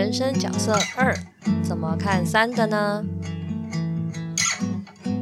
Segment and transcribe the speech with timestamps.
[0.00, 1.14] 人生角色二，
[1.62, 3.04] 怎么看三的呢？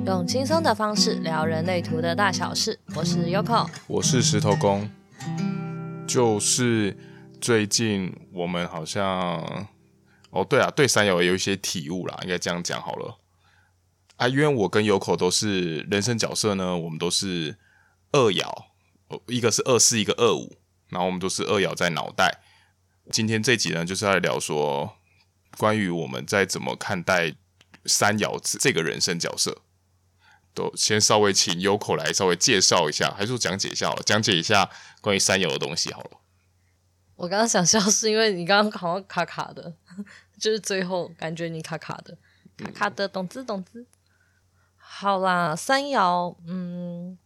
[0.06, 2.78] 用轻松的方式聊人类图的大小事。
[2.94, 4.88] 我是 Yoko，我是石头公。
[6.06, 6.96] 就是
[7.40, 9.42] 最近我们好像，
[10.30, 13.18] 哦对啊，对三爻有一些体悟啦，应该这样讲好了。
[14.14, 17.56] 啊，因为我跟 Yoko 都是人生角色呢，我们都是
[18.12, 18.48] 二爻，
[19.26, 20.56] 一个是二四，一个二五，
[20.90, 22.42] 然后我们都是二爻在脑袋。
[23.10, 24.96] 今天这集呢，就是来聊说
[25.56, 27.34] 关于我们在怎么看待
[27.86, 29.62] 三爻这个人生角色，
[30.52, 36.10] 都先稍微请 Yoko 来稍微介绍一下，还是说讲解一下好了，讲解一下关于三爻的东西好了。
[37.16, 39.74] 我刚刚想笑是因为你刚刚好像卡卡的，
[40.38, 42.16] 就是最后感觉你卡卡的，
[42.58, 43.86] 卡卡的，懂之懂之。
[44.76, 47.18] 好啦，三爻，嗯，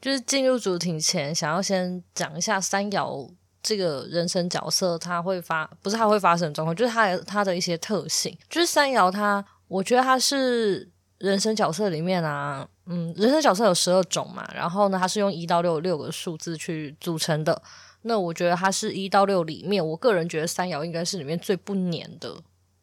[0.00, 3.32] 就是进入主题前，想要先讲一下三爻。
[3.62, 8.36] 这个人生角色他会发，不是他会发生状况，就是他他的一些特性。
[8.48, 17.62] 就是三爻，他我觉得他是人生角色里面啊，嗯，人生角色有十二种嘛，然后呢，它是用一到六六个数字去组成的。
[18.02, 22.34] 那我觉得它是一到六里面，我个人觉得三爻应该是里面最不黏的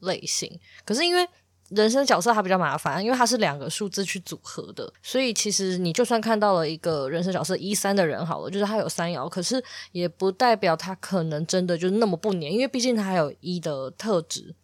[0.02, 0.60] 类型。
[0.86, 1.28] 可是因为
[1.70, 14.56] 人生角色它比较麻烦，因为它是两个数字去组合的，所以其实你就算看到了一个人生角色一三的人好了，就是他有三爻，可是也不代表他可能真的就那么不粘，因为毕竟他还有一的特质，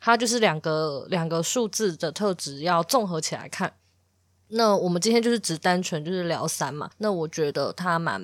[0.00, 3.74] 他就是两个两个数字的特质要综合起来看。
[4.48, 8.20] 那我们今天就是只单纯就是聊三嘛，那我觉得他蛮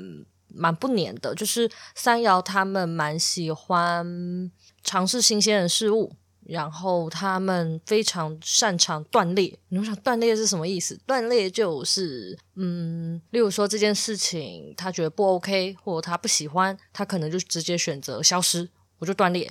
[0.48, 4.50] 蛮不粘的，就是三爻他们蛮喜欢
[4.82, 6.16] 尝试新鲜的事物。
[6.46, 9.58] 然后他们非常擅长断裂。
[9.68, 10.98] 你们想断裂是什么意思？
[11.06, 19.50] 断裂就是，嗯，例如说这件事情他觉得不 OK，或者他不喜欢，他可能就直接选择消失，我就断裂。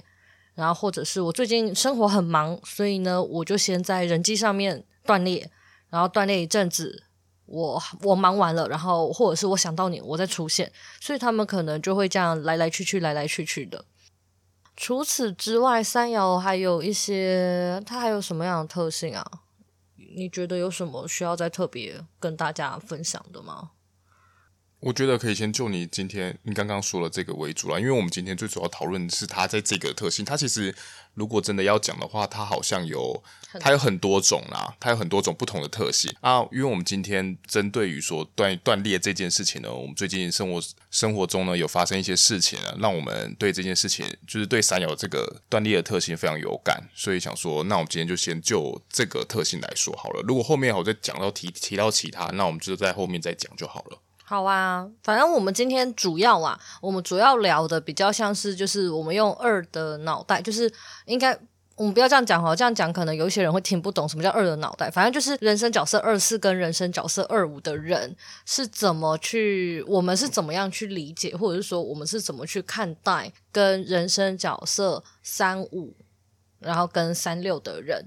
[0.55, 5.49] 然后或者是我最近生活很忙，所以呢，我就先在人际上面断裂，
[5.89, 7.05] 然后断裂一阵子，
[7.47, 10.71] 我我忙完了，然后或者是我想到你，我再出现。
[11.01, 13.83] 所以他们可能就会这样来来去去，来来去去的。
[14.75, 19.25] 除此之外，三爻还有一些，它还有什么样的特性啊？
[20.15, 23.71] 你觉得有什么需要再特别跟大家分享的吗？
[24.83, 30.25] 我觉得可以先就你今天你刚刚说的这个为主啦，因为我们今天最主要讨论的是它在这个特性。
[30.25, 30.75] 它其实
[31.13, 33.23] 如果真的要讲的话，它好像有
[33.61, 36.41] 它有很多种啦，它有很多种不同的特性啊。
[36.51, 40.61] 因为我们今天针对于说断断裂这件事情呢，我们最近生活
[40.91, 50.21] 生活中呢有发生一些事情啊，让我们对这件事情就是对三爻这个断裂的特性非常有感，所以想说，那我们今天就先就这个特性来说好了。
[50.27, 53.97] 如果后面我再讲到提提到其他，那我们就在后面再讲就好了。
[54.33, 60.67] 好啊，反正我们今天主要啊，我们主要聊的比较像是，就是我们用二的脑袋，就是
[61.05, 61.37] 应该
[61.75, 64.89] 我们不要这样讲哈，这样讲可能有一些人会听不懂什么叫二的脑袋。
[64.89, 75.95] 反正就是人生角色二四跟人生角色二五的人是怎么去，我们是怎么样去理解，或者是说我们是怎么去看待跟人生角色三五，
[76.57, 78.03] 然后跟三六的人。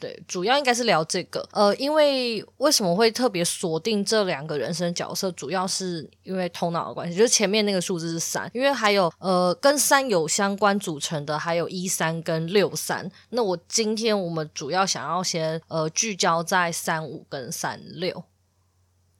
[0.00, 1.46] 对，主要应该是聊这个。
[1.52, 7.16] 呃，因为为什么会特别锁定这两个人生角色，主要是因为头脑的关系。
[7.16, 13.08] 就是前面那个数字是三，因为还有呃跟三有相关组成的，还有一三跟六三。
[13.28, 18.24] 那我今天我们主要想要先呃聚焦在三五跟三六，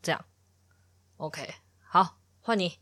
[0.02, 0.24] 这样。
[1.18, 2.78] OK，好，换你。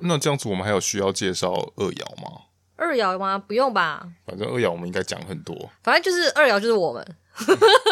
[0.00, 2.46] 那这样子，我们还有需要介绍二爻吗？
[2.78, 3.36] 二爻吗？
[3.36, 4.08] 不用吧。
[4.24, 5.70] 反正二爻我们应该讲很多。
[5.82, 7.16] 反正就是二爻就是我们，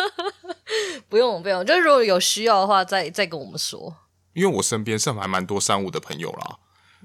[1.10, 1.66] 不用不用。
[1.66, 3.94] 就是如果有需要的话再，再再跟我们说。
[4.32, 6.58] 因为我身边是还蛮多三五的朋友啦。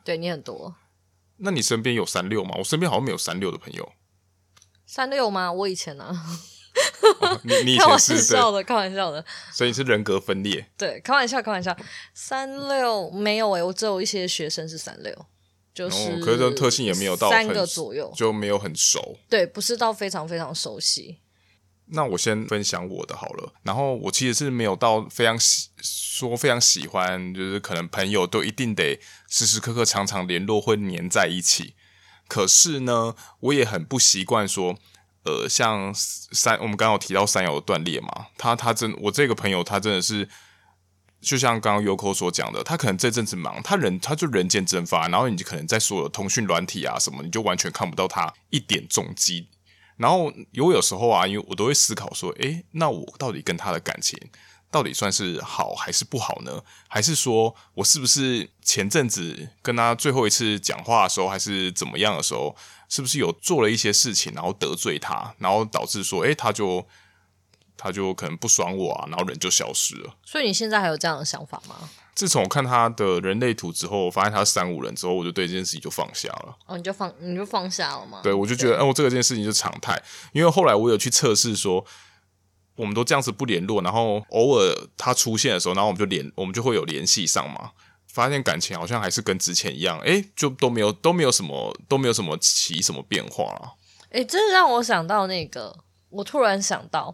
[0.03, 0.75] 对你很多。
[1.38, 2.52] 那你身边有三六吗？
[2.59, 3.92] 我身边好像没有三六的朋友。
[4.86, 5.52] 三六吗？
[5.52, 6.13] 我以前呢、啊
[7.19, 7.40] 哦。
[7.44, 9.25] 你你以前是 开玩笑的，开玩笑的。
[9.52, 10.69] 所以你是人格分裂。
[10.78, 11.75] 对，开玩笑，开玩笑。
[12.13, 15.25] 三六没有诶、欸，我只有一些学生是三六。
[15.73, 19.18] 就是，可是这特性也没有到三个左右，就没有很熟。
[19.29, 21.19] 对，不是到非常非常熟悉。
[21.94, 23.53] 那我先分享我的好了。
[23.63, 31.75] 然后我其实是没有到非常喜，说非常喜欢，就是可能朋友都一定得时时刻刻常常联络会黏在一起。
[32.27, 34.75] 可是呢，我也很不习惯说，
[35.24, 40.27] 呃，像三，我们刚刚有提到三爻的断裂嘛，他他真，我这个朋友他真的是。
[41.21, 49.47] 就像刚刚 Yoko 所讲的，他可能这阵子忙，他人他就人间蒸发，然后你可能在所有通讯软体啊什么，你就完全看不到他一点踪迹。
[49.97, 54.19] 然后有有时候啊，因为我都会思考说，诶，那我到底跟他的感情
[54.71, 56.63] 到底算是好还是不好呢？
[56.88, 62.56] 还是说我是不是前阵子跟他最后一次讲话的时候，还是怎么样的时候，
[62.89, 66.83] 是不是有做了一些事情，然后得罪他，然后导致说，诶，他就
[67.81, 70.13] 他就可能不爽我啊，然后人就消失了。
[70.24, 71.75] 所以你现在还有这样的想法吗？
[72.13, 76.56] 自从我看他的人类图之后，我发现他是三五人之后，我就对这件事情就放下了。
[76.68, 78.19] 哦，你就放你就放下了吗？
[78.22, 80.01] 对，我就觉得，哦，这个件事情就是常态。
[80.33, 81.86] 因为后来我有去测试说。
[82.78, 87.72] 我们都这样子不联络，然后偶尔他出现的时候，然后我们就联，我们就会有联系上嘛。
[88.07, 93.74] 发现感情好像还是跟之前一样，诶，就都没有都没有什么都没有什么起什么变化了。
[94.12, 95.77] 诶，这让我想到那个，
[96.10, 97.13] 我突然想到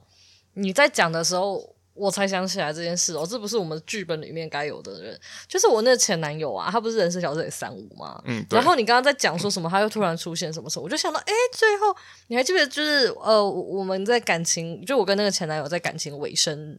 [0.57, 1.75] 你在讲的时候。
[1.99, 8.21] 我才想起来这件事哦，这不是我们剧本里面该有的人，就是我那个前男友啊，他不是人生小队三五吗？
[8.25, 11.85] 嗯，然后你刚刚在讲说什么，他又突然出现什么时候，我就想到，哎，最后
[12.27, 16.77] 你还记不记得，就是呃，我们在感情，就我跟那个前男友在感情尾声，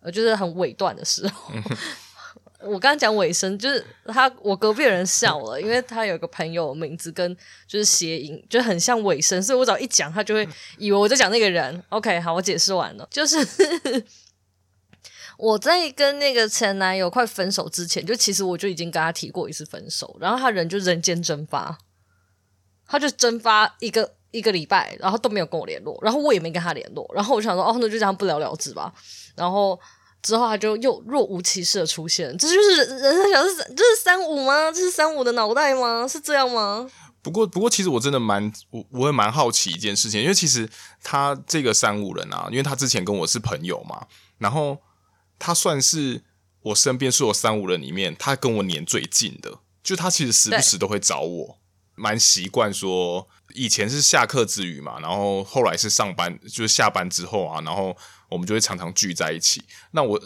[0.00, 1.62] 呃，就是很尾段的时候，嗯、
[2.62, 7.36] 我刚刚讲尾声，就是他我隔壁的人笑了，因为他有个朋友名字跟
[7.66, 10.48] 就是谐音，就很像尾声，所以我只要一讲，他就会
[10.78, 11.82] 以为我在讲那个人。
[11.90, 13.36] OK，好，我解释完了，就是。
[15.42, 21.78] 我在跟那个前男友快分手之前，就其实我就已经跟他提过一次分手，然后他人就人间蒸发，
[22.86, 28.92] 他就蒸发一个一个礼拜，然后都没有跟我联络，然后我也没跟他联络，然后我想说，哦，那就这样不了了之吧。
[29.34, 29.80] 然后
[30.22, 34.70] 之后他就又若无其事的出现，这就是人生小事，这是三五吗？
[34.72, 36.06] 这是三五的脑袋吗？
[36.08, 36.90] 是这样吗？
[37.22, 40.68] 不过，不过其实我真的蛮我我也蛮好奇一件事情，因为其实
[41.02, 44.06] 他这个三五人啊，因为他之前跟我是朋友嘛，
[44.38, 44.78] 然后。
[45.42, 46.22] 他算是
[46.60, 49.60] 我身边所有三五人里面，他跟我年最近的。
[49.82, 51.56] 就他其实时不时都会找我，
[52.00, 57.94] 蛮习惯说，以前是下课之余嘛，然后后来是上班，就是下班之后啊，然后
[58.30, 59.62] 我们就会常常聚在一起。
[59.90, 60.18] 那我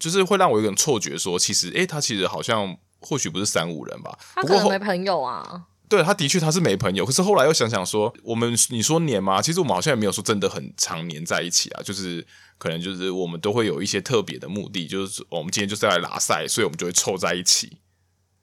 [0.00, 4.18] 就是会让我有点错觉说，其实诶、欸，他其实好像或许不是三五人吧？
[4.34, 5.66] 他可能没朋友啊。
[5.88, 9.40] 对，他的确他是没朋友，可是后来又想想说，我们你说黏吗？
[9.40, 12.26] 其实我们好像也没有说真的很常黏在一起啊，就是。
[12.58, 17.78] 可能就是我们都会有一些特别的目的，就是我们今天就是来拉赛，所以我们就会凑在一起。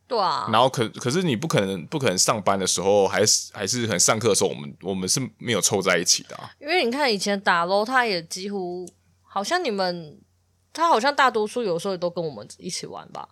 [0.07, 0.50] 对啊。
[0.52, 6.52] 然后可可是你不可能不可能上班的时候，还是还是可能上课的时候，我们我们是没有凑在一起的啊。
[6.60, 8.88] 因为你看以前打楼，他也几乎
[9.22, 10.19] 好像你们，
[10.72, 13.28] 他好像大多数有时候也都跟我们一起玩吧。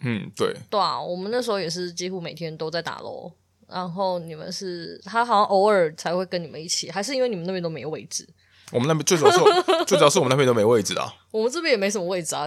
[0.00, 0.54] 嗯，对。
[0.70, 3.32] 对啊，我们那时候也是几乎每天都在打楼，
[3.66, 8.28] 然后你们是他好像偶尔才会跟你们一起，还是因为你们那边都没有位置？
[8.72, 9.38] 我们那边最主要是，
[9.86, 11.12] 最主要是我们那边都没位置啊。
[11.30, 12.46] 我们这边也没什么位置啊，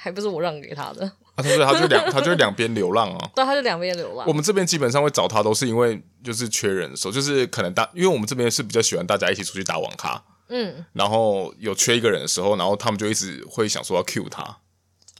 [0.00, 1.04] 还不是我让给他的。
[1.34, 3.28] 啊，他就他就两，他就两边流浪啊。
[3.36, 4.26] 对，他就两边流浪。
[4.26, 10.22] 我们这边基本上会找他，都是因为就是缺人的时候，就是可能大，因为我们这边是比较喜欢大家一起出去打网咖。
[10.48, 10.84] 嗯。
[10.94, 14.56] 然后有缺一个人的时候，然后他们就一直会想说要 cue 他。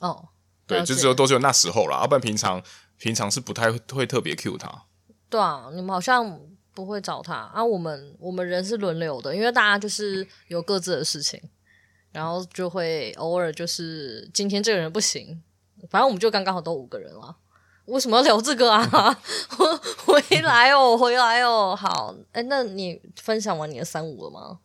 [0.01, 0.29] 哦。
[0.67, 2.63] 对，就只有都是有那时候啦，要不然平常
[2.97, 4.85] 平常是不太会特别 cue 他。
[5.29, 6.41] 对啊，你们好像。
[6.81, 11.41] 不会找他啊，我们我们人是轮流的，因为大家就是有各自的事情，
[12.13, 15.41] 然后就会偶尔就是今天这个人不行，
[15.89, 17.37] 反正我们就刚刚好都五个人了。
[17.87, 19.19] 为什么要聊这个啊？
[20.07, 21.75] 回来哦，回来哦。
[21.75, 24.61] 好，哎，那你分享完你的三五了吗？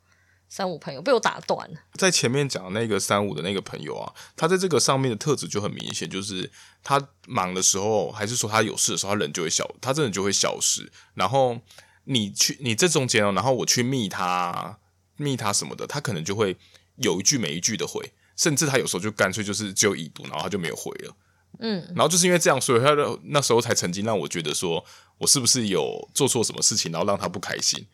[0.47, 1.67] 三五朋友被我打断。
[1.93, 6.51] 在前面讲那个三五的那个朋友啊，他在这个上面的特质就很明显，就是
[6.83, 11.59] 他忙的时候，还是说他有事的时候，他人就会消，他真的就会消失，然后。
[12.05, 14.77] 你去，你这中间哦，然后我去密他，
[15.17, 16.55] 密他什么的，他可能就会
[16.97, 21.15] 有一句没一句的回，甚至他有时候就干脆就是只有已读，然后他就没有回了。
[21.59, 24.83] 嗯，然后就是因为这样，所以他的那时候才曾经让我觉得说，
[25.17, 27.85] 我是不是有做错什么事情，然后让他不开心。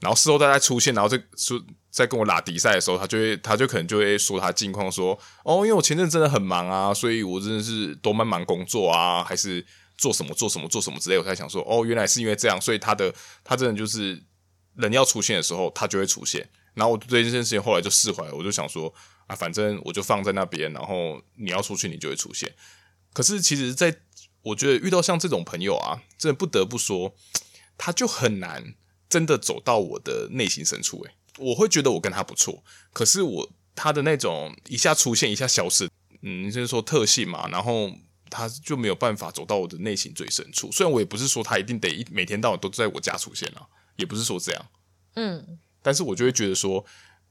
[0.00, 1.60] 然后事后他再出现，然后再说
[1.90, 9.64] 在跟我拉比赛的时候，他就会他就可能就会说他近况，说哦，因为我前阵真的很忙啊，所以我真的是多蛮忙工作啊，还是。
[10.00, 13.14] 做什么做什么做什么之类，我才想说，哦，原来是因为这样，所以他的
[13.44, 14.18] 他真的就是
[14.76, 16.48] 人要出现的时候，他就会出现。
[16.72, 18.90] 然后我对这件事情后来就释怀，我就想说，
[19.26, 22.50] 啊，反正我就放在那边，然后你要出去，你就会出现。
[23.12, 23.94] 可是其实，在
[24.40, 27.14] 我觉得遇到像这种朋友啊，真的不得不说，
[27.76, 28.74] 他就很难
[29.06, 31.02] 真的走到我的内心深处。
[31.02, 32.64] 诶，我会觉得我跟他不错，
[32.94, 35.90] 可是我他的那种一下出现一下消失，
[36.22, 37.92] 嗯，就是说特性嘛，然后。
[38.30, 40.70] 他就没有办法走到我的内心最深处。
[40.70, 44.66] 虽然我也不是说他一定得一每天到晚都在我家出现啊，也不是说这样。
[45.16, 46.84] 嗯，但是我就会觉得说，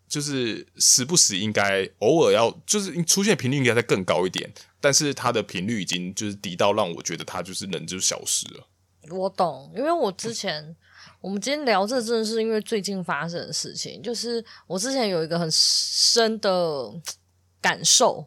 [0.07, 4.51] 就是时不时应该偶尔要，就是出现频率应该再更高一点。
[4.81, 8.67] 但是他的频率已经就是低到让我觉得他就是人就消失了。
[9.09, 10.75] 我懂，因为我之前、嗯、
[11.21, 16.93] 我们今天聊这真的是因为最近发生的事情，就是我之前有一个很深的。
[17.61, 18.25] 感受，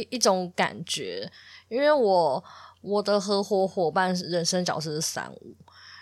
[0.00, 1.30] 一一种感觉。
[1.68, 2.44] 因为我
[2.80, 5.56] 我的合伙伙伴人生角色是三五，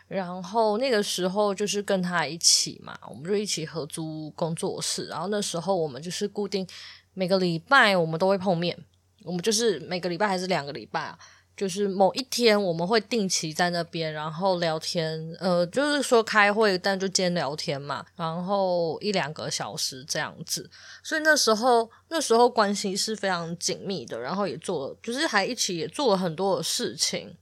[0.08, 6.66] 然后那个时候就是跟他一起嘛，我们就一起合租工作室，然后那时候我们就是固定
[7.14, 8.76] 每个礼拜我们都会碰面，
[9.24, 11.18] 我们就是每个礼拜还是两个礼拜啊。
[11.56, 20.68] 就是某一天我们会定期在那边，然后聊天，呃，就是说开会，但就兼聊天嘛，然后一两个小时这样子。
[21.02, 27.37] 所以那时候那时候关系是非常紧密的，然后也做，就是还一起也做了很多的事情，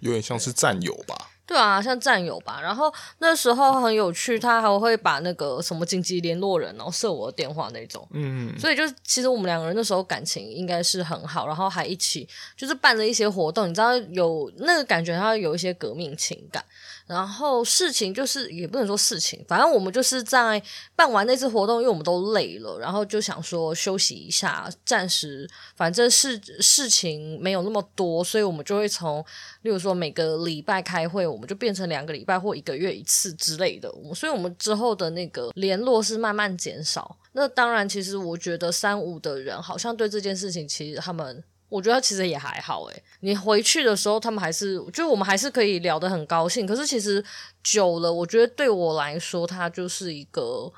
[0.00, 1.30] 有点像是战友吧。
[1.50, 2.60] 对啊，像战友吧。
[2.62, 8.06] 然后那时候很有趣，他还会把那个什么紧急联络人，然后设我的电话那种。
[8.12, 16.64] 嗯，所以就其实我们两个人那时候感情应该是很好，然后还一起就是办了一些活动，你知道有那个感觉，他有一些革命情感。
[17.10, 20.62] 然后事情就是也不能说事情，反正我们就是在
[20.94, 29.18] 办完那次活动，因为我们都累了，然后就想说休息一下，暂时反正事事情没有那么多，所以我们就会从，
[29.62, 37.18] 例如说每个礼拜开会，我们就变成两个礼拜或一个月一次之类的，所以我们之后的那个联络是慢慢减少。
[37.32, 41.42] 那当然，其实我觉得三五的人好像对这件事情，其实他们。
[41.70, 46.66] 我觉得其实也还好诶，你回去的时候，他们还是就我们还是可以聊得很高兴。
[46.66, 47.24] 可是其实
[47.62, 50.72] 久了，我觉得对我来说，它就是一个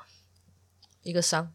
[1.01, 1.51] 一个伤，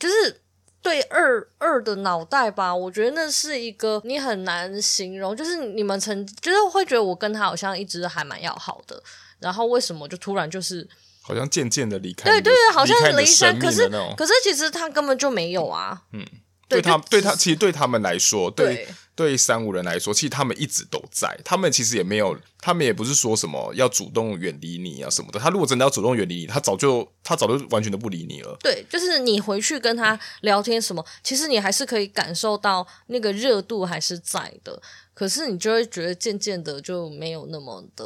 [0.00, 0.40] 就是
[0.82, 2.74] 对二二的脑袋吧。
[2.74, 9.00] 我觉得那是一个你很难形容，就是你们曾就是会觉得我跟他好像一直还蛮要好的，
[9.38, 10.88] 然后为什么就突然就是
[11.20, 12.28] 好像渐渐的离开？
[12.28, 16.26] 对对对，好像离开，可是可是其实他根本就没有啊，嗯。
[16.72, 21.38] 对他，对他，其实对他们来说，对对三五人来说，其实他们一直都在。
[21.44, 25.38] 他们其实也没有，他们也不是说什么要主动远离你啊什么的。
[25.38, 28.56] 他如果真的要主动远离你，他早就他早就完全都不理你了。
[28.60, 34.80] 对，就是你回去跟他聊天什么，其实你还是可以感受到那个热度还是在的。
[35.12, 38.04] 可是你就会觉得渐渐的就没有那么的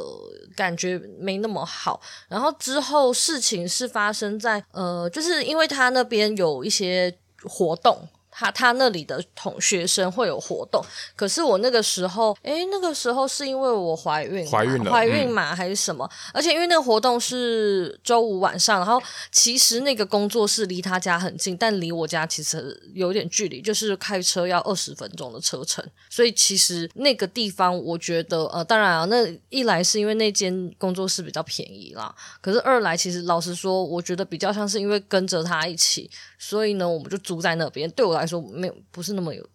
[0.57, 2.01] 感觉，没那么好。
[2.27, 8.09] 然后之后事情是发生在呃，就是因为他那边有一些活动。
[8.39, 10.79] 他他那里的同学生会有活动，
[11.15, 16.07] 可是我那个时候，诶，那个时候是因为我怀孕，怀孕了，怀孕嘛、嗯、还是什么？
[16.31, 19.01] 而且因为那个活动是周五晚上，然后
[19.31, 25.83] 其实那个工作室离他家很近，但离我家其实有点距离，就是开车要二十分钟的车程。
[26.07, 37.89] 所以其实那个地方，我觉得呃，当然啊，那一来是因为那间工作室比较便宜啦，可是二来其实老实说，我觉得比较像是因为跟着他一起，所以呢，我们就租在那边。
[37.91, 39.47] 对我来说没有不是那么有，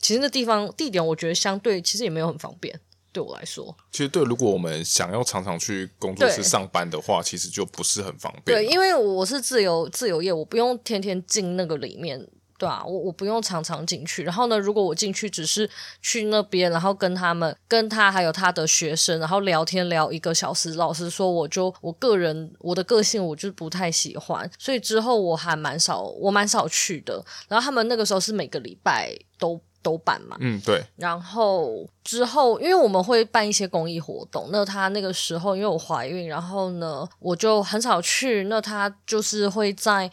[0.00, 2.78] 其实那地方地点我觉得相对其实也没有很方便，
[3.12, 3.76] 对我来说。
[3.90, 8.58] 其实对，如果我们想要常常去工作室上班的话，其实就不是很方便。
[8.58, 12.28] 对，因为我是自由自由业，我不用天天进那个里面。
[12.62, 14.22] 对啊，我我不用常常进去。
[14.22, 15.68] 然后呢，如果我进去只是
[16.00, 24.48] 去那边，然后跟他们、跟他还有他的学生，然后聊天聊一个小时，老实说，我就我个人我的个性，我就不太喜欢。
[24.60, 27.20] 所以之后我还蛮少，我蛮少去的。
[27.48, 30.80] 然后他们那个时候是每个礼拜都都办嘛，嗯，对。
[30.94, 38.44] 然后之后，因为我们会办一些公益活动，那他那个时候因为我怀孕，然后呢，我就很少去。
[38.44, 40.08] 那他就是会在。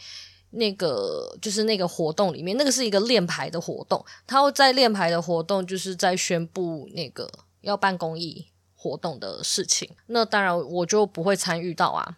[0.51, 4.03] 那个就是那个活动里面，那个是一个练牌的活动。
[4.25, 7.29] 他会在练牌的活动，就是在宣布那个
[7.62, 9.89] 要办公益活动的事情。
[10.08, 12.18] 那当然我就不会参与到啊。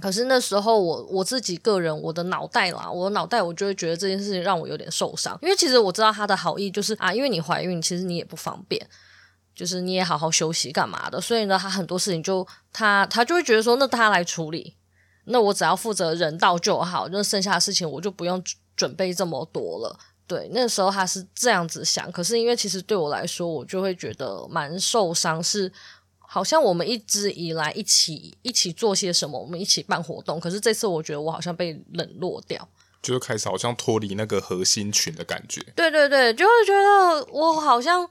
[0.00, 8.88] 可是那时候我我自己个人，我的脑袋啦，我的脑袋我就会觉得这件事情让我有点受伤，因为其实我知道他的好意就是啊，因为你怀孕，其实你也不方便，
[9.54, 14.77] 就是你也好好休息干嘛的，所以呢，他很多事情就他他就会觉得说，那他来处理。
[15.30, 18.42] 那我只要负责人道就好，那剩下的事情我就不用
[18.76, 19.98] 准备这么多了。
[20.26, 25.72] 对，那时候他是这样子想，可是因为其实对我来说，我就会觉得蛮受伤，是
[26.18, 32.68] 好像我们一直以来一起一起做些什么，我们一起办活动，可是这次我觉得我好像被冷落掉，
[33.00, 35.62] 就是开始好像脱离那个核心群的感觉。
[35.74, 38.08] 对对对，就会觉得我好像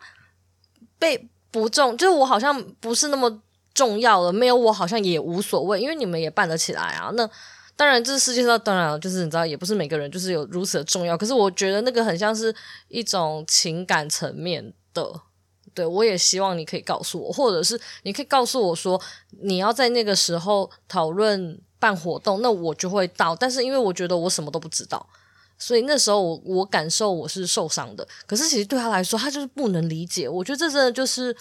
[0.97, 3.41] 被不重，就是我好像不是那么。
[3.77, 4.55] 重要了没有？
[4.55, 7.11] 我好像也无所谓，因为你们也办得起来啊。
[7.13, 7.29] 那
[7.75, 11.15] 当然，这世界上当然就是你知道，也不是每个人就是有如此的重要。
[11.15, 12.53] 可是我觉得那个很像是
[12.87, 15.21] 一种情感层面的。
[15.75, 18.99] 对，我也希望你可以告诉我，或者是你可以告诉我说
[19.43, 23.35] 你要在那个时候讨论办活动，那我就会到。
[23.35, 25.07] 但是因为我觉得我什么都不知道，
[25.59, 28.07] 所以那时候我我感受我是受伤的。
[28.25, 30.27] 可是其实对他来说，他就是不能理解。
[30.27, 31.37] 我觉得这真的就是。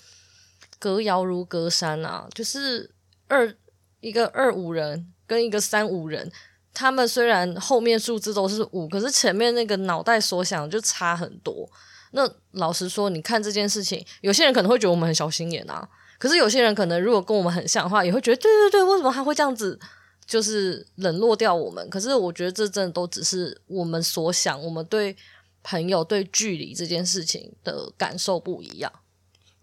[0.78, 2.90] 隔窑如隔山啊，就是
[3.28, 3.54] 二
[4.00, 6.30] 一个二五人跟一个三五人，
[6.73, 11.68] 他们虽然后面数字都是五，可是前面那个脑袋所想就差很多。
[12.12, 15.87] 那老实说，你看这件事情，有些人可能会觉得我们很小心眼啊，
[16.18, 19.78] 可是有些人可能如果跟我们很像的话，也会觉得对对对，为什么他会这样子，
[20.25, 21.90] 就是冷落掉我们？
[21.90, 25.14] 可是我觉得这真的都只是我们所想，我们对
[25.62, 28.90] 朋友对距离这件事情的感受不一样。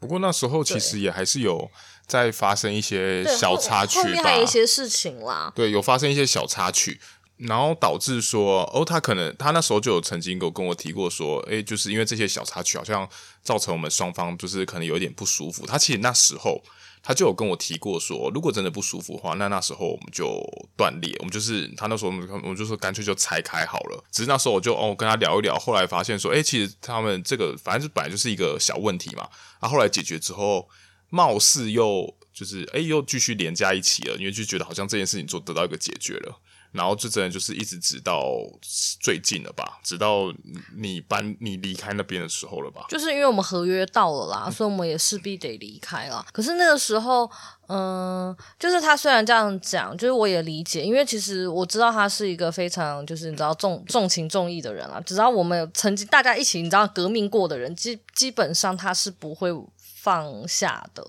[0.03, 1.71] 不过那时候其实也还是有
[2.05, 6.99] 在发生一些小插曲吧，后面还有一些事情啦，对，有发生一些小插曲。
[7.37, 13.09] 然后导致说，哦，他可能他那时候就有曾经有跟我提过说，诶，就是因为这些小插曲，好像
[13.41, 15.65] 造成我们双方就是可能有点不舒服。
[15.65, 16.61] 他其实那时候
[17.05, 20.41] 他就有跟我提过说，如果真的不舒服的话，那那时候我们就
[20.77, 24.03] 断裂，我们就是他那时候我们就说干脆就拆开好了。
[24.09, 29.29] 只是那时候我就哦跟他聊一聊，后来发现说，诶，其实他们这个反正就本来就是一个小问题嘛。
[29.59, 30.69] 啊，后来解决之后，
[31.09, 36.39] 貌似又就是诶又继续连在一起了，因为就觉得好像这件事情就得到一个解决了。
[36.73, 38.23] 然后就真的就是一直直到
[38.99, 40.33] 最近了吧，直到
[40.75, 42.85] 你搬你离开那边的时候了吧？
[42.89, 46.25] 就是因为我们合约到了啦，所以我们也势必得离开了。
[46.33, 47.29] 可是那个时候，
[47.67, 54.99] 嗯、呃，就是他虽然这样讲，就是我也理解，因为其实我知道他是一个非常就是你知道重重情重义的人啊。
[55.01, 61.07] 只要我们有曾经大家一起你知道革命过的人，基基本上他是不会放下的。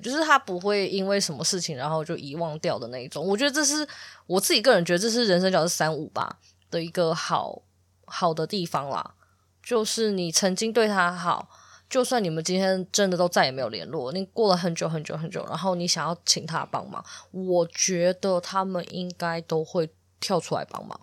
[0.00, 3.26] 就是他不会因为什么事情然后就遗忘掉的那一种。
[3.26, 3.86] 我觉得这是
[4.26, 6.38] 我自己个人觉得这是人生角色三五吧
[6.70, 7.62] 的一个好
[8.04, 9.14] 好的地方啦。
[9.62, 11.48] 就是你曾经对他好，
[11.88, 21.00] 就算你们今天真的都再也没有联络，你过了很久很久很久，然后你想要请他帮忙，我觉得他们应该都会跳出来帮忙。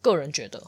[0.00, 0.62] 个人觉得，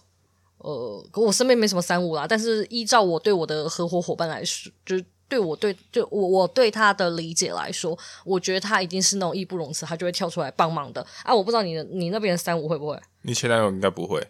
[0.59, 4.97] 呃，可我身边没什么三五啦，但是依照我对我的合伙伙伴来说，就。
[5.29, 11.35] 对我对就我我对他的理解来说，我觉得他一定是那种义不容辞，他就会跳出来帮忙的啊！
[11.35, 13.01] 我不知道你的你那边的三五会不会？
[13.23, 14.25] 你前男友应该不会。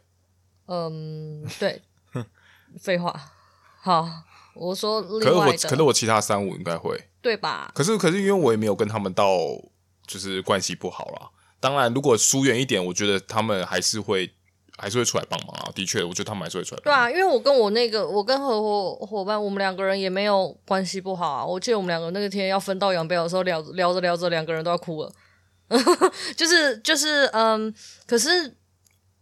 [0.66, 1.82] 嗯，对，
[2.80, 3.14] 废话。
[3.80, 4.08] 好，
[4.54, 5.52] 我说另外的。
[5.52, 7.70] 可是我，可是我其他三五应该会，对吧？
[7.74, 9.28] 可是，可是因为我也没有跟他们到
[10.06, 11.30] 就是关系不好啦。
[11.60, 14.32] 当然，如果疏远一点，我觉得他们还是会。
[14.78, 15.72] 还是会出来帮忙啊！
[15.74, 16.80] 的确，我觉得他们还是会出来。
[16.84, 21.44] 对啊，因为我跟我那个，我跟合伙伙伴，我们两个人也没有关系不好啊。
[21.44, 25.10] 我记得我们两个那个天要分道扬镳的时候，聊聊着聊着，两个人都要哭了。
[26.36, 27.74] 就是就是嗯，
[28.06, 28.54] 可是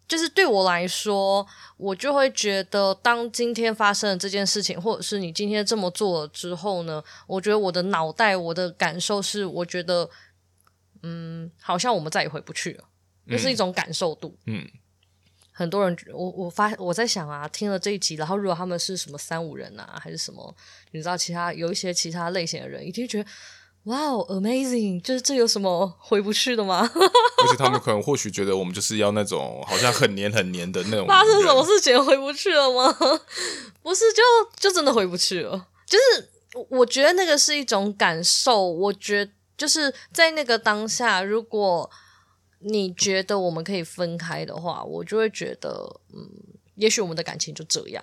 [0.07, 10.11] 就是对我来说，我就会觉得，当今天发生了这件事情，或者是你今天这么做了之后呢，我觉得我的脑袋，我的感受是，我觉得
[11.03, 12.85] 嗯，好像我们再也回不去了，
[13.31, 14.59] 就是一种感受度，嗯。
[14.61, 14.71] 嗯
[15.57, 20.53] 很多人，我我发我在想啊，听了这一集，然后如果他们是什么三五人啊，还是什么，
[20.91, 23.31] 你知道其他有一些其他类型的人，一定觉得
[23.85, 26.81] 哇哦，amazing，就是这有什么回不去的吗？
[26.91, 31.07] 而且他们可能或许觉得我们就是要那种好像很黏很黏的那种。
[31.07, 32.93] 发生什么事情回不去了吗？
[33.81, 34.23] 不是，就
[34.59, 35.69] 就真的回不去了。
[35.87, 36.29] 就是
[36.69, 41.89] 我觉得那个是一种感受，我觉得就是在那个当下，如果。
[42.67, 46.27] 你觉得我们可以分开的话，我就会觉得，嗯，
[46.77, 48.03] 也许我们的感情就这样。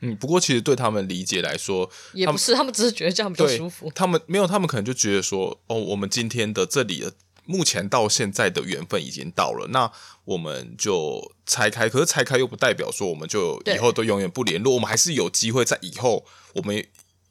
[0.00, 3.90] 嗯，不过其实对他们理解来说，也不是，他们，只是觉得这样比较舒服。
[3.94, 7.14] 他们没有，他们可能就觉得说，哦，我们今天的这里的
[7.46, 9.90] 目前到现在的缘分已经到了，那
[10.24, 11.88] 我们就拆开。
[11.88, 16.86] 可是拆开又不代表说我们就以后都永远不联络，我们还是有机会在以后我们。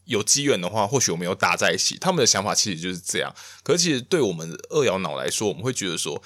[0.07, 1.97] 有机缘的话，或许我们又打在一起。
[1.99, 3.33] 他们的想法其实就是这样。
[3.63, 6.21] 可是，其实对我们二爻脑来说，我们会觉得说。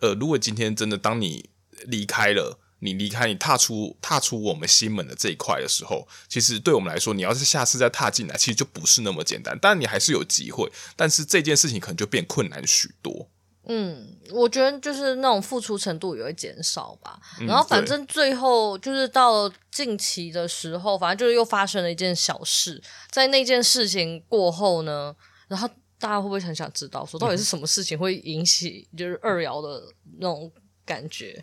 [0.00, 1.50] 呃，如果今天真的当你
[1.86, 9.58] 离开了，你离开，你踏出踏出我们心门的这一块的时候，其实对我们来说，你要是下次再踏进来，其实就不是那么简单。
[9.58, 13.30] 当然，你还是有机会，但是这件事情可能就变困难许多。
[13.66, 17.18] 嗯，我觉得就是那种付出程度也会减少吧。
[17.46, 22.82] 然后，反正最后就是到近期的时候，反正就是又发生了一件小事。
[23.10, 25.16] 在那件事情过后呢，
[25.48, 25.66] 然后。
[26.04, 29.82] 大家会不会很想知道，说到底是什么事情会引起就是二爻的
[30.18, 30.52] 那种
[30.84, 31.42] 感觉？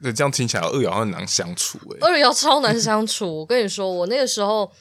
[0.00, 1.98] 对，这样听起来二爻很难相处诶。
[2.00, 4.72] 二爻超难相处，我跟你说，我那个时候，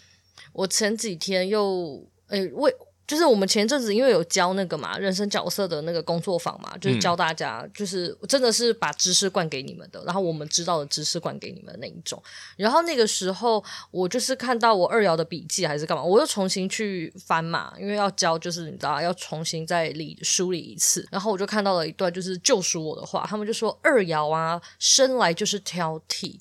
[0.54, 2.74] 我前几天又诶为。
[3.08, 12.22] 就是我们前阵子因为有教那个嘛，人生角色的那个工作坊嘛，就是教大家，就是真的是把知识灌给你们的，然后我们知道的知识灌给你们的那一种。
[12.58, 21.08] 然后那个时候我就是看到我二爻的笔记还是干嘛，我又重新去翻嘛，因为要教，就是你知道要重新再理梳理一次。
[21.10, 26.38] 然后我就看到了一段就是救赎我的话，他们就说二爻啊，生来就是挑剔，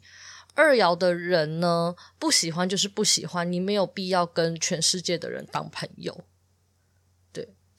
[0.55, 6.25] 二爻的人呢，不喜欢就是不喜欢，你没有必要跟全世界的人当朋友。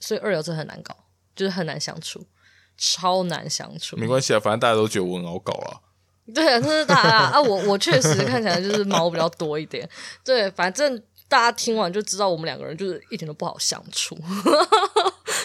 [0.00, 0.96] 所以二流真的很难搞，
[1.34, 2.26] 就是很难相处。
[2.76, 3.96] 超难相处。
[3.96, 5.80] 没关系啊，反正大家都觉得我很好搞啊。
[6.32, 9.88] 对啊，这是大家啊，我我确实看起来就是毛比较多一点。
[10.22, 14.16] 对，反正大家听完就知道我们两个人就是一点都不好相处。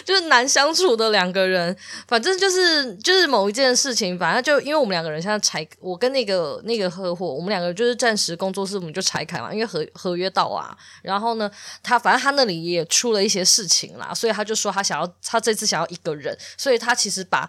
[0.04, 10.76] 就是难相处的两个人，反正就是就是某一件事情，反正就因为我们两个人现在拆，我跟那个那个合伙，我们两个就是暂时工作室，我们就拆开嘛，因为合合约到啊。
[11.02, 11.50] 然后呢，
[11.82, 17.48] 他反正他那里也出了一些事情啦，所以他就说他想要，他这次想要一个人，所以他其实把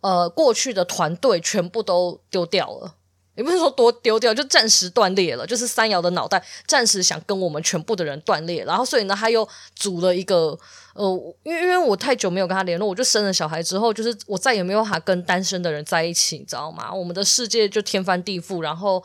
[0.00, 2.94] 呃过去的团队全部都丢掉了。
[3.34, 5.46] 也不是说多丢掉，就暂时断裂了。
[5.46, 10.58] 就是三爻的脑袋暂时想跟我们全部的人断裂，然后所以呢，他又组了一个
[10.94, 16.92] 呃，因为因为我太久没有跟他联络，我就生了小孩之后，就是我再也没有办法跟单身的人在一起，你知道吗？
[16.92, 18.60] 我们的世界就天翻地覆。
[18.60, 19.02] 然后，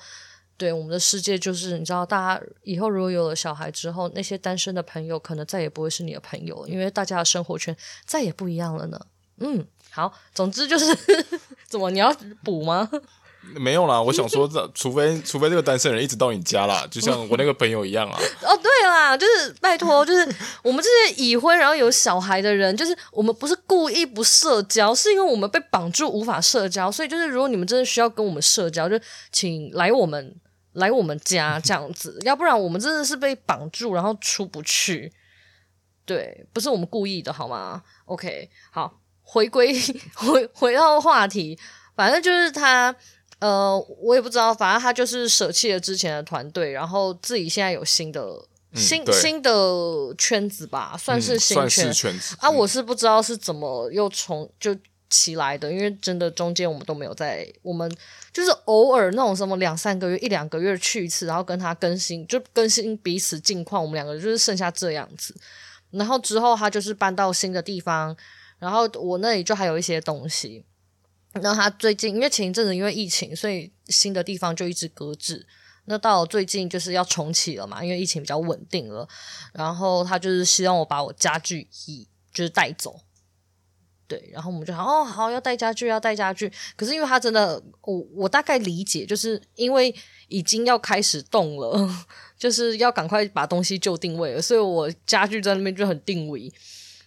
[0.58, 9.00] 对我们的世界就是你知道，大家以后如果有了小孩之后，那些单身的朋友可能再也不会是你的朋友，因为大家的生活圈再也不一样了呢。
[9.38, 10.98] 嗯，好，总之就是
[11.68, 12.90] 怎么你要补吗？
[13.56, 18.20] 没有啦， 我想说，这除非除非这个单身人一直到你家啦，就像我那个朋友一样啊。
[18.44, 29.00] 哦，对啦，就是拜托， 就是我们这些已婚然后有小孩的人，就是我们不是故意不社交，是因为我们被绑住无法社交，所以就是如果你们真的需要跟我们社交，就
[29.32, 30.36] 请来我们
[30.74, 35.12] 来我们家这样子，要不然我们真的是被绑住然后出不去。
[36.06, 39.76] 对，不是我们故意的，好吗？OK，好，回归
[40.14, 41.58] 回回到话题，
[41.96, 42.96] 反正就是他。
[43.40, 48.24] 呃，我也不知道，反正他就是舍弃了之前的团队，然后自己现在有新的、
[48.72, 49.52] 嗯、新新的
[50.18, 52.50] 圈子吧，算是新圈，嗯、算是圈子啊。
[52.50, 54.76] 我是不知道是怎么又从就
[55.10, 57.88] 起来的，因为真的中间我们都没有在，我们
[58.34, 63.82] 就是偶尔那种什么两三个月、一两个月去一次，然后跟他更新，就更新彼此近况。
[63.82, 65.36] 我们两个就是剩下这样子，
[65.92, 68.18] 然后之后他就是搬到新的地方，
[68.58, 70.66] 然后我那里就还有一些东西。
[71.42, 75.46] 那他最近，因为前一阵子因为疫情，所以新的地方就一直搁置。
[75.86, 79.08] 那到最近就是要重启了嘛，因为疫情比较稳定了。
[79.54, 83.00] 然后他就是希望我把我家具移，就是带走。
[84.06, 86.52] 对，然后我们就说哦，好，要带家具，要带家具。
[86.76, 89.96] 可是因为他真的，我我大概理解，就是因为
[90.28, 91.90] 已经要开始动了，
[92.38, 96.52] 就是要赶快把东西就定位了，所以我家具在那边就很定位。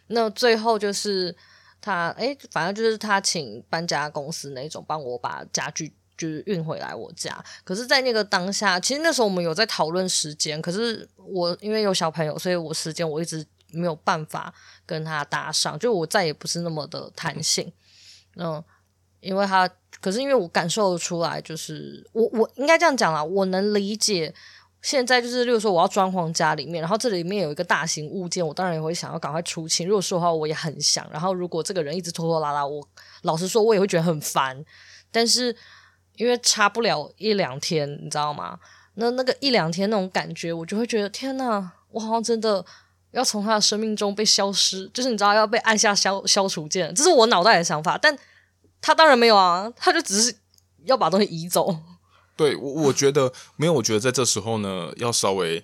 [0.07, 1.37] 那最后就是。
[1.81, 7.43] 他诶，反正就是他请搬家公司那种帮我把家具就是运回来我家。
[7.65, 10.61] 可是，在那个当下，其实那时候我们有在讨论时间。
[10.61, 14.53] 可是我因为有小朋友，所以我时间我一直没有办法
[14.85, 17.73] 跟他搭上，就我再也不是那么的弹性。
[18.37, 18.63] 嗯，
[19.21, 19.69] 因为他，
[20.01, 24.35] 可是因为我感受出来，就是我我应该这样讲啦，我能理解。
[24.83, 29.87] 现在就是，例如说我要装潢家里面，然后这里面有一个大型物件，我当然也会想要赶快出清。
[29.87, 31.07] 如果说的话，我也很想。
[31.13, 32.83] 然后如果这个人一直拖拖拉拉，我
[33.23, 34.65] 老实说，我也会觉得很烦。
[35.11, 35.55] 但是
[36.17, 38.59] 因为差不了一两天，你知道吗？
[38.95, 42.65] 那那个一两天那种感觉，我就会觉得天哪，我好像真的
[43.11, 47.99] 要从他的生命中被消失，就是你知道要被按下消消除键，这是我脑袋的想法。
[48.01, 48.17] 但
[48.81, 50.35] 他当然没有啊，他就只是
[50.85, 51.77] 要把东西移走。
[52.41, 55.63] 对，我我觉得没有，我觉得在这时候呢，要稍微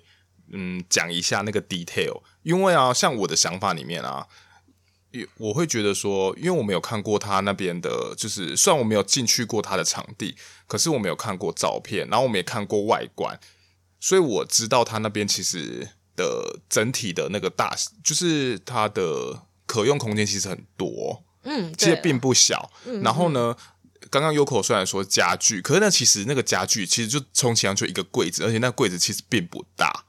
[0.52, 4.26] 嗯讲一下那个 detail，因为啊，像我的想法里面啊，
[5.38, 10.36] 我会觉得说，因为我没有看过他那边的，就是虽然我没有进去过他的场地，
[10.66, 13.40] 可是我没有看过照片，然后我没有看过外观，
[13.98, 23.56] 所以我知道他那边其实的整体的那个大，就是它的可用空间其实很多，嗯，其实并不小，嗯，然后呢。
[24.18, 30.04] 刚刚 Yoko 虽然说家具，可是那其实那个家具其实就充其量就一个柜子，而且那柜子其实并不大，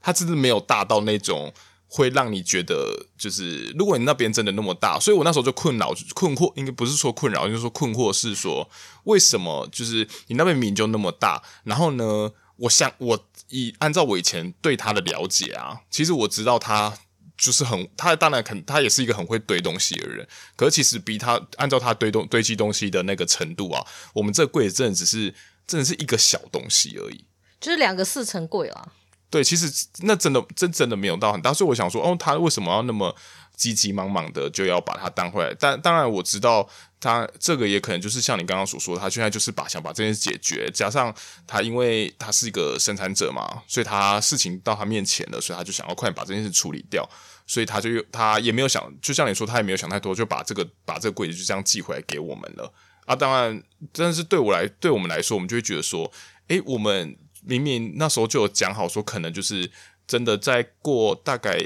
[0.00, 1.52] 它真的没有大到那种
[1.86, 8.70] 会让你觉得就是如果你那边真的那么大，所以我那时候就困扰困惑，应该不是说困扰，就是说困惑是说
[9.04, 16.94] 为什么就是你那边名就那么大，然后呢，我想我以按照我以前对他的了解啊，其实我知道他。
[17.40, 20.28] 就是很，他当然肯，他也是一个很会堆东西的人。
[20.54, 25.34] 可是其实比他按照他堆东堆积东西的那个程度啊，我们这个柜子真的只是
[25.66, 27.24] 真的是一个小东西而已，
[27.58, 28.92] 就是两个四层柜啦。
[29.30, 33.16] 对，其实那真的真真的没有到很大，所以我想说，哦，他为什么要那么
[33.56, 35.54] 急急忙忙的就要把它当回来？
[35.58, 36.68] 但当然我知道。
[37.02, 41.10] 他这个也可能就是像你刚刚所说的，他现在就是把想把这件事解决，加上
[41.46, 47.08] 他因为他是一个生产者嘛，所以他事情到他面前了，所以他就想要快点把这件事处理掉，
[47.50, 52.72] 所以他就他也没有想，就像你说，他也没有想太多，就把这个把这个柜子就这样寄回来给我们了
[53.06, 53.16] 啊。
[53.16, 53.60] 当然，
[53.92, 56.08] 但是对我来对我们来说，我们就会觉得说，
[56.46, 59.68] 诶，我们明明那时候就有讲好说，可能就是
[60.06, 61.58] 真的在过大概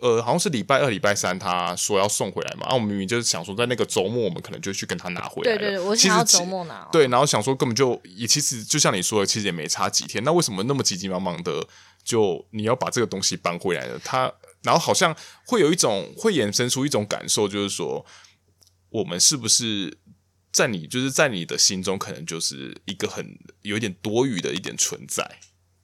[0.00, 2.66] 呃，好像是礼拜二、礼拜三，他说要送回来嘛。
[2.68, 5.54] 啊，我们明明就是想说，在那个周末，我们可能就去跟他拿回来。
[5.54, 6.88] 对对对，我想要周末拿。
[6.90, 10.24] 对，然后想说根本就也其实就像你说的，其实也没差几天。
[10.24, 11.62] 那为什么那么急急忙忙的
[12.02, 14.00] 就你要把这个东西搬回来呢？
[14.02, 14.32] 他
[14.68, 18.04] 然后好像会有一种会衍生出一种感受，就是说
[18.90, 19.96] 我们是不是
[20.52, 25.26] 在你就是在你的心中，可能就是一个很有一点多余的一点存在。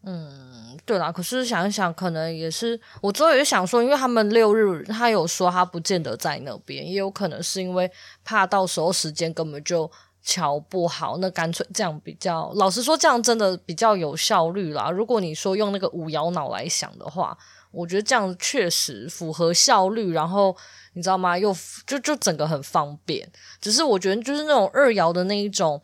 [0.02, 7.90] 嗯，对啦，可是想一想，可能也是我之后也想说，因为他们六日他有说他不见得在那边，也有可能是因为
[8.22, 9.90] 怕到时候时间根本就
[10.22, 12.52] 瞧不好，那干脆这样比较。
[12.56, 14.90] 老实说，这样真的比较有效率啦。
[14.90, 17.34] 如果你说用那个五爻脑来想的话，
[17.74, 20.56] 我觉得这样确实符合效率，然后
[20.94, 21.36] 你知道吗？
[21.36, 21.54] 又
[21.86, 23.30] 就就整个很方便。
[23.60, 25.82] 只是我觉得就是那种二爻的那一种，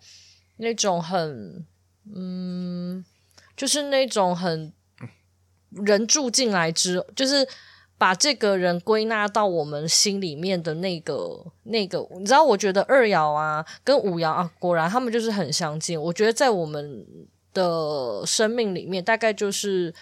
[0.56, 1.66] 那种很
[2.14, 3.04] 嗯。
[3.56, 4.72] 就是那种很
[5.68, 7.46] 人住进来之，就是
[7.98, 12.42] 把这个人归纳到我们心里面的那个那个，你知道？
[12.42, 16.00] 我觉得二爻啊跟五爻啊，果然他们就是很相近。
[16.00, 17.04] 我觉得在我们
[17.52, 19.94] 的生命里面，大概就是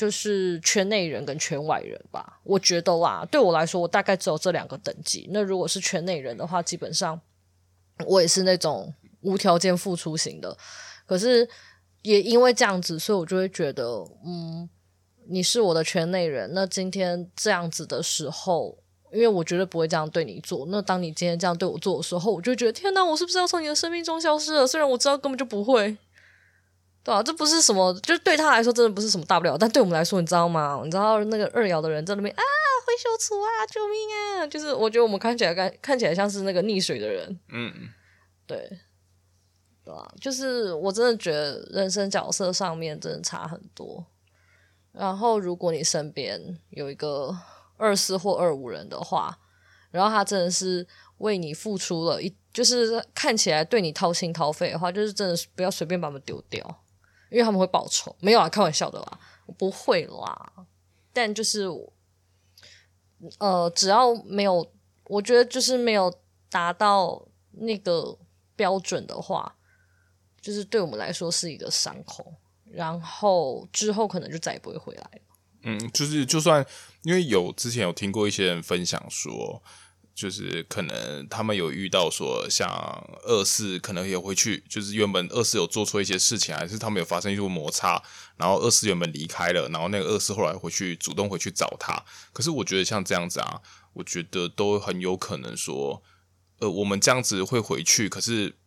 [0.00, 2.40] 就是圈内人跟圈外人吧。
[2.44, 5.28] 我觉得啦，对我来说，我大概只有这两个等级。
[5.32, 7.20] 那如果是圈内人的话，基本上
[8.06, 10.56] 我也是那种无条件付出型的。
[11.06, 11.48] 可是。
[12.02, 13.84] 也因为这样子，所以我就会觉得，
[14.24, 14.66] 嗯，
[15.28, 16.50] 你是我的圈内人。
[16.54, 18.78] 那今天这样子的时候，
[19.12, 20.64] 因为我绝对不会这样对你做。
[20.70, 24.66] 那当你今天这样对我做的时候，我就觉得，天哪，我是不是要从你的生命中消失了？
[24.66, 25.94] 虽然我知道根本就不会，
[27.02, 30.80] 对啊，这不是什么，就是对他来说真的不是什么大不了，但对我们来说，你知道吗？
[30.84, 32.42] 你知道那个二爻的人在那边啊，
[32.86, 34.46] 会修除啊，救命啊！
[34.46, 37.72] 就是我觉得我们看起来看看起来像是那个溺水的人，嗯，
[38.46, 38.80] 对。
[39.82, 44.04] 对啊就是我真的觉得人生角色上面真的差很多。
[44.92, 47.34] 然后，如果你身边有一个
[47.78, 49.38] 二四或二五人的话，
[49.90, 50.86] 然后他真的是
[51.18, 56.82] 为你付出了一，就是看起来对你掏心掏肺的话，就是真的不要随便把他们丢掉，
[57.30, 58.14] 因为他们会报仇。
[58.20, 60.52] 没有啊，开玩笑的啦，我不会啦。
[61.12, 61.68] 但就是，
[63.38, 64.72] 呃，只要没有，
[65.04, 66.12] 我觉得就是没有
[66.48, 68.18] 达到那个
[68.54, 69.56] 标准的话。
[70.42, 72.32] 就是对我们来说是一个伤口，
[72.64, 75.20] 然后之后可能就再也不会回来了。
[75.64, 76.64] 嗯，就是就算
[77.02, 79.62] 因为有之前有听过一些人分享说，
[80.20, 82.68] 就是可能他们有遇到说像
[83.22, 88.02] 二四可能也会去，就是原本二四有做错一些事情，还是他们有发生一些摩擦，
[88.36, 92.04] 然后二四原本离开了，然后那个二四后来回去主动回去找他。
[92.34, 93.62] 可是我觉得像这样子啊，
[93.94, 96.02] 我觉得都很有可能说，
[96.58, 98.59] 呃，我们这样子会回去，可是。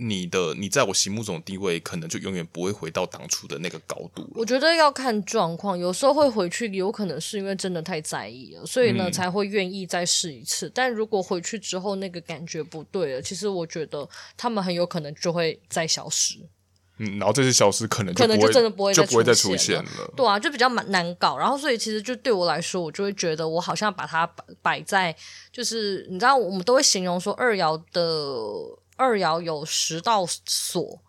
[0.00, 4.30] 你的你在我心目中的地位，可能就永远不会回到当初的那个高度。
[4.32, 10.70] 我觉得要看状况，有时候会回去，有可能是因为真的太在意了，所以呢、嗯、才会愿意再试一次。
[10.72, 16.38] 但如果回去之后那个感觉不对了，其实我觉得他们很有可能就会再消失。
[16.98, 20.12] 嗯，然后这次消失可能就可能就真的不会就不会再出现了。
[20.16, 21.36] 对啊，就比较蛮难搞。
[21.36, 25.16] 然后所以其实就对我来说，我就会觉得我好像把它摆摆在，
[25.50, 28.02] 就是你知道，我们都会形容说二爻的。
[28.98, 31.00] 二爻有十道锁，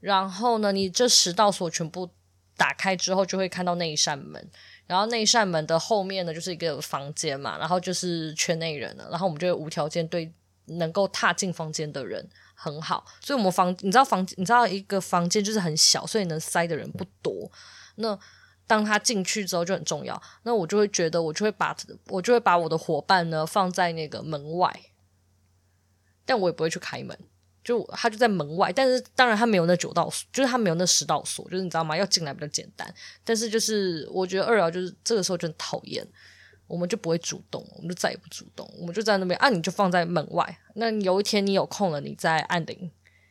[0.00, 2.10] 然后呢，你这十道锁全部
[2.56, 4.50] 打开之后，就会看到那一扇门，
[4.86, 10.30] 然后那一扇门的后面呢，就是一个房间嘛，然后就是圈内人了，然后我们就会无条件对
[10.66, 17.50] 能够踏进房间的人很好，所以我们房，你知道房，你知道一个房间就是很小，所以能塞的人不多。
[17.94, 18.18] 那
[18.66, 21.74] 当他进去之后就很重要，那我就会觉得，我就会把，
[22.08, 24.78] 我就会把我的伙伴呢放在那个门外。
[26.28, 27.18] 但我也不会去开门，
[27.64, 28.70] 就他就在门外。
[28.70, 31.96] 但是当然他没有那九道锁，就是他没有那十道锁，就是你知道吗？
[31.96, 32.94] 要进来比较简单。
[33.24, 36.06] 但是就是我觉得二爻就是这个时候就很讨厌，
[36.66, 40.58] 我们就不会主动，我们就再也不主动，我们就在那边啊，你就放在门外。
[40.74, 42.90] 那有一天你有空了，你再按铃。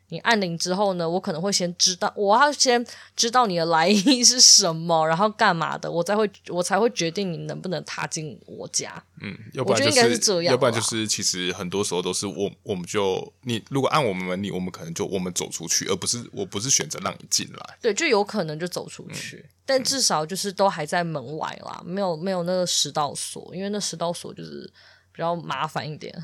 [0.10, 9.04] 你按铃之后呢，我可能会先知道，我要先知道你的来意是什么，然后干嘛的，我才会我才会决定你能不能踏进我家。
[9.22, 17.78] 嗯，要不然就是，我觉得应该是这样，要不然就是其实很多时候都是我我们就你如果按我们门铃，我们可能就我们走出去，而不是我不是选择让你进来。
[17.82, 24.72] 对，就有可能就走出去，嗯、但至少就是都还在门外啦，没有没有那个十道锁，因为那十道锁就是
[25.12, 26.16] 比较麻烦一点。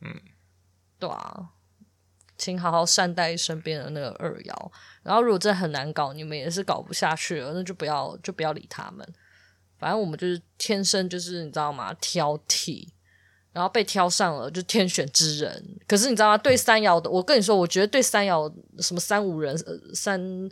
[0.00, 0.20] 嗯，
[0.98, 1.50] 对啊。
[2.40, 4.70] 请好好善待身边的那个二爻，
[5.02, 9.06] 然后如果真的很难搞，你们也是搞不下去了，那就不要就不要理他们。
[9.78, 11.94] 反正我们就是天生就是你知道吗？
[12.00, 12.88] 挑剔，
[13.52, 15.78] 然后被挑上了就天选之人。
[15.86, 16.38] 可是你知道吗？
[16.38, 20.50] 对三爻的，我跟你说，我觉得对三爻什么三五人、呃、三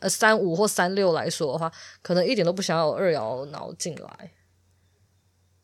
[0.00, 1.72] 呃三五或三六来说的话，
[2.02, 4.32] 可能一点都不想要有二爻脑进来。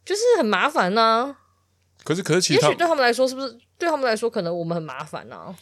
[0.05, 1.39] 就是很麻烦呢、啊。
[2.05, 5.57] 可是，可是也许对他们来说，是不是对他们来说，可能我们很麻烦呢、啊？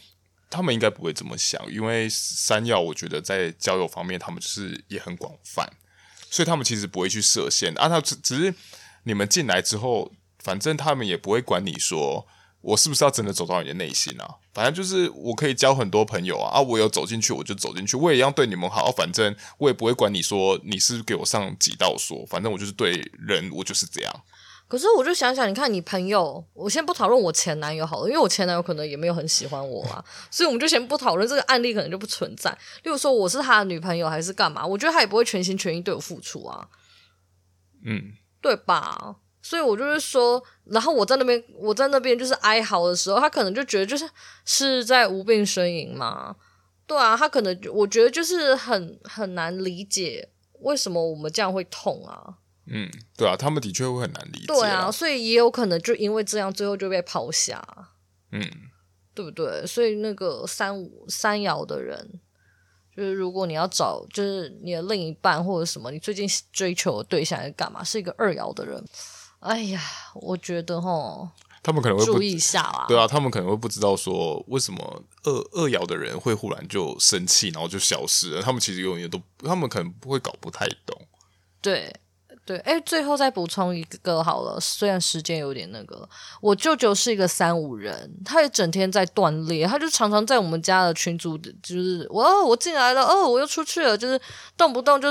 [0.50, 5.68] 他们应该不会这么想，因为山药，我觉得在交友方面，他们就是也很广泛，
[6.30, 7.88] 所以他们其实不会去设限啊。
[7.88, 8.54] 他只只是
[9.02, 12.26] 你们进来之后，反正他们也不会管你说。
[12.66, 14.36] 我是不是要真的走到你的内心啊？
[14.54, 18.90] 反正就是我可以交很多朋友啊，啊，我有走进去我就走进去，我也一样对你们好。
[18.90, 24.24] 反正我也不会管你说你是给我上几道说，反正我就是对人我就是这样。
[24.66, 32.50] 可是我就想想，你看你朋友，我先不讨论我前男友好了，因为我前男友可能也没有很喜欢我啊， 所以我们就先不讨论这个案例，可能就不存在。
[32.82, 36.68] 例如说我是他的女朋友还是干嘛，我觉得他也不会全心全意对我付出啊，
[37.84, 39.16] 嗯，对吧？
[39.42, 44.08] 所以我就是说，然后我在那边，我在那边就是哀嚎的时候，他可能就觉得就是
[44.46, 46.34] 是在无病呻吟嘛，
[46.86, 57.62] 对啊，他可能我觉得就是很很难理解为什么我们这样会痛啊，嗯，对啊，他们的确会很难理解，对啊，所以也有可能就因为这样，最后就被抛下，
[58.32, 58.42] 嗯，
[59.14, 59.66] 对不对？
[59.66, 62.20] 所以那个三五三爻的人，
[62.96, 67.84] 就是如果你要找就是你的另一半或者什么，你最近追求的对象是干嘛？
[67.84, 68.82] 是一个二爻的人。
[69.40, 69.80] 哎呀，
[70.14, 71.28] 我觉得齁，
[71.62, 72.86] 他们可能会注意一下啊。
[72.88, 78.40] 对啊，他们可能会不知道说为什么二二爻的人会忽然就生气，然后就消失了。
[78.40, 80.98] 他们其实永远都，他们可能不会搞不太懂。
[81.60, 81.94] 对。
[82.46, 84.60] 对，哎，最后再补充一个好了。
[84.60, 86.06] 虽然时间有点那个，
[86.42, 94.20] 我舅舅是一个三五人，他也整天在断裂，他就常常在我们家的群组，就是我我进来了，哦，我又出去了，就是
[94.58, 95.10] 动不动就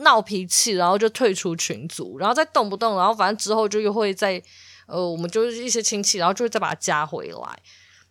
[0.00, 4.42] 闹脾气，然后就退出群组，然后再动不动，然后反正之后就又会再，
[4.88, 7.62] 呃，我们就是一些亲戚，然后就会再把他加回来。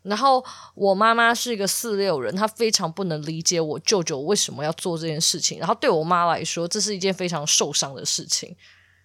[0.04, 0.44] 然后
[0.76, 5.60] 我妈妈是一个四六人，她非常不能理解我舅舅为什么要做这件事情。
[5.60, 8.56] 然后对我妈来说，这是一件非常受伤的事情。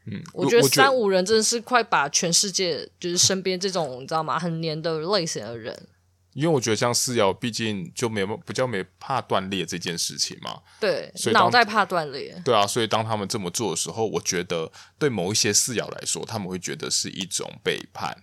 [0.06, 5.88] 嗯，我觉得三五人真的是快把全世界，就是身边这种你知道吗，很黏的类型的人。
[6.32, 10.61] 因为我觉得像四爻，毕竟就没有比较没怕断裂这件事情嘛。
[10.78, 12.40] 对，所以脑袋怕断裂。
[12.44, 18.14] 对啊，所以当他们这么做的时候，我觉得对某一些四爻来说，他们会觉得是一种背叛。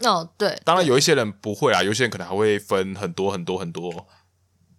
[0.00, 4.06] 哦，对，当然有一些人不会啊，有些人可能还会分很多很多很多，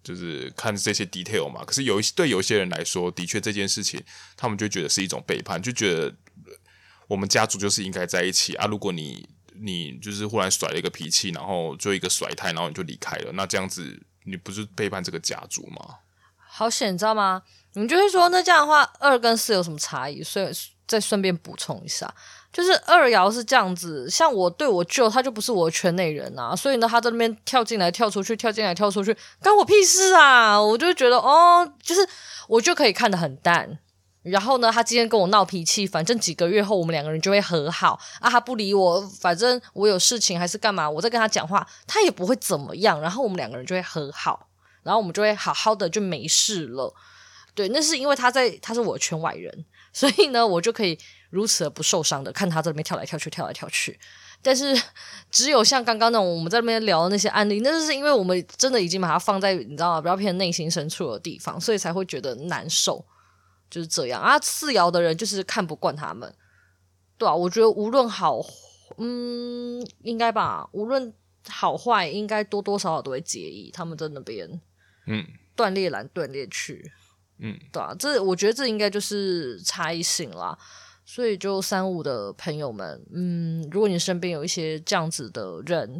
[0.02, 1.64] 就是看这些 detail 嘛。
[1.64, 4.02] 可是有一些对有一些人来说，的确这件事情，
[4.36, 6.14] 他们就觉得是一种背叛，就觉得
[7.08, 8.66] 我们家族就是应该在一起啊。
[8.66, 9.28] 如果你
[9.60, 15.96] 你就是忽然甩了一个脾气，然后就一个甩态，然后你就离开了，那这样子你不是背叛这个家族吗？
[16.50, 17.42] 好险，你知道吗？
[17.74, 20.22] 你们就会说，那这样的话，二跟四有什么差异？
[20.22, 20.50] 所以
[20.86, 22.12] 再顺便补充一下。
[22.50, 30.60] 就是二爻是这样子，像我对我舅，他就不是我圈内人啊，所以呢，他在那边跳进来跳出去，跳进来跳出去，关我屁事啊！
[30.60, 32.00] 我就觉得哦，就是
[32.48, 33.78] 我就可以看得很淡。
[34.22, 38.28] 然后呢，他今天跟我闹脾气，反正几个月后我们两个人就会和好啊。
[38.28, 43.00] 他不理我，反正我有事情还是干嘛，我在跟他讲话，他也不会怎么样。
[43.00, 44.48] 然后我们两个人就会和好，
[44.82, 46.94] 然后我们就会好好的就没事了。
[47.54, 50.98] 对，那是因为他在，他是我圈外人，所以呢，我就可以。
[51.30, 53.98] 如此而不受伤的看他在那边跳来跳去，跳来跳去。
[54.40, 54.80] 但是
[55.30, 60.00] 只有像刚刚那种我们在那边聊的那些案例，那就是因为我们真的已经把它放在你知道吗？
[60.00, 63.04] 比较偏内心深处的地方，所以才会觉得难受。
[63.70, 64.38] 就是这样啊。
[64.38, 66.32] 四爻的人就是看不惯他们，
[67.18, 68.40] 对啊，我觉得无论好，
[68.96, 71.12] 嗯，应该吧，无论
[71.48, 74.48] 好坏，应该多多少少都会介意他们在那边，
[75.06, 76.90] 嗯，断裂来断裂去，
[77.38, 80.56] 嗯，对啊，这我觉得这应该就是差异性啦。
[81.10, 85.98] 所以，就三五的朋友们，嗯，如果你身边有一些这样子的人，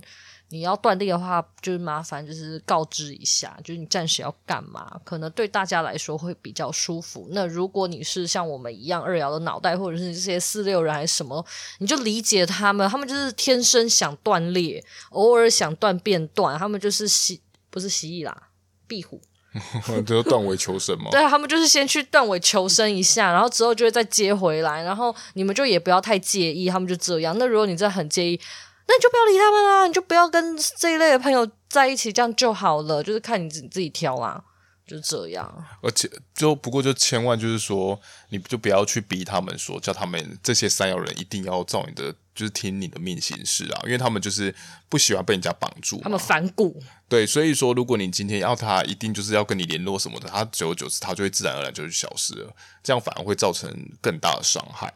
[0.50, 7.26] 你要断裂的话，就是麻烦，就是告知一下，就是你暂时要干嘛，可能对大家来说会比较舒服。
[7.30, 11.42] 那如果你是像我们一样二爻的脑袋，或者是这些四六人还是什么，
[11.78, 17.40] 你就理解他们，他们就是天生想断裂，偶尔想断便断，他们就是蜥，
[17.70, 18.50] 不是蜥蜴啦，
[18.86, 19.18] 壁虎。
[20.06, 21.10] 就断尾求生嘛？
[21.10, 27.36] 对啊，他们就是先去断尾求生一下，然后之后就会再接回来，然后你们就也不要太介意，他们就这样。
[27.38, 28.40] 那如果你真的很介意，
[28.86, 33.02] 那你就不要理他们啦，你就不要跟这一类的朋友在一起，这样就好了。
[33.02, 34.42] 就是看你自己自己挑啊。
[34.88, 38.00] 就这样，而且就不过就千万就是说，
[38.30, 44.54] 你就不要去逼他们说，叫他们这些三爻人一定要照你的，就是听你的命行事啊，因为他们就是
[44.88, 46.80] 不喜欢被人家绑住，他们反骨。
[47.08, 53.68] 对，所以说如果你今天要他一定就是要跟你联络什么的，他久而久之他就会自然而然就消失了，这样反而会造成
[54.00, 54.92] 更大的伤害。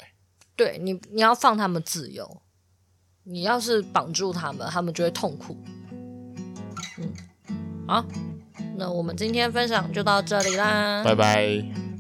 [0.55, 2.43] 对你，你要放他们自由，
[3.25, 5.61] 你要是绑住他们，他们就会痛苦。
[6.99, 7.13] 嗯，
[7.89, 8.05] 好。
[8.77, 11.92] 那我们今天分享就到这里啦，拜拜。